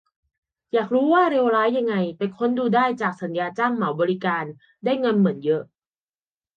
[0.73, 4.43] อยากรู้ว่าเลวร้ายยังไง ไปค้นดูได้จาก "สัญญาจ้างเหมาบริการ"
[4.85, 5.63] ได้เงินเหมือนเยอะ